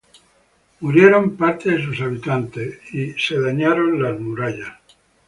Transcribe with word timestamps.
Murió 0.79 1.31
parte 1.37 1.69
de 1.69 1.83
sus 1.83 2.01
habitantes 2.01 2.79
y 2.91 3.11
las 3.11 3.19
murallas 3.19 3.59
fueron 3.59 4.35
dañadas. 4.35 4.79